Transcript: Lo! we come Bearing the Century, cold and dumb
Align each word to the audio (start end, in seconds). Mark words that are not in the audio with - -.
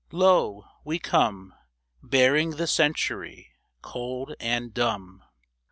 Lo! 0.11 0.65
we 0.83 0.97
come 0.97 1.53
Bearing 2.01 2.55
the 2.55 2.65
Century, 2.65 3.51
cold 3.83 4.33
and 4.39 4.73
dumb 4.73 5.23